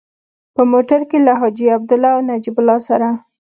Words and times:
په 0.55 0.61
موټر 0.71 1.01
کې 1.09 1.17
له 1.27 1.33
حاجي 1.39 1.67
عبدالله 1.77 2.11
او 2.15 2.21
نجیب 2.29 2.55
الله 2.59 2.77
سره. 2.87 3.09